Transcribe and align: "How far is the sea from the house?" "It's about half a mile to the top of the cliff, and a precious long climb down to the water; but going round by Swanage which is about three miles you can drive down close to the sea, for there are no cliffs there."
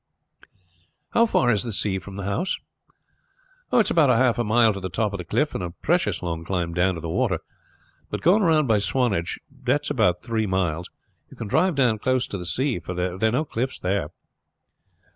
"How 1.11 1.27
far 1.27 1.51
is 1.51 1.61
the 1.61 1.71
sea 1.71 1.99
from 1.99 2.15
the 2.15 2.23
house?" 2.23 2.57
"It's 3.71 3.91
about 3.91 4.09
half 4.09 4.39
a 4.39 4.43
mile 4.43 4.73
to 4.73 4.79
the 4.79 4.89
top 4.89 5.13
of 5.13 5.19
the 5.19 5.23
cliff, 5.23 5.53
and 5.53 5.63
a 5.63 5.69
precious 5.69 6.23
long 6.23 6.43
climb 6.43 6.73
down 6.73 6.95
to 6.95 7.01
the 7.01 7.07
water; 7.07 7.37
but 8.09 8.21
going 8.23 8.41
round 8.41 8.67
by 8.67 8.79
Swanage 8.79 9.39
which 9.63 9.83
is 9.85 9.91
about 9.91 10.23
three 10.23 10.47
miles 10.47 10.89
you 11.29 11.37
can 11.37 11.47
drive 11.47 11.75
down 11.75 11.99
close 11.99 12.25
to 12.29 12.39
the 12.39 12.47
sea, 12.47 12.79
for 12.79 12.95
there 12.95 13.13
are 13.13 13.31
no 13.31 13.45
cliffs 13.45 13.77
there." 13.77 14.09